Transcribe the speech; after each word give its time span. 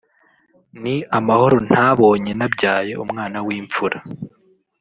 ni 0.81 0.95
mahoro 1.27 1.57
ntabonye 1.69 2.31
nabyaye 2.39 2.93
umwana 3.03 3.37
w’imfura 3.45 3.97